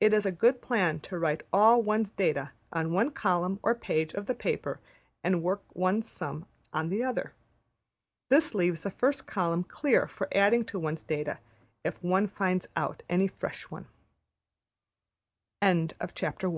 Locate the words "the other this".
6.90-8.54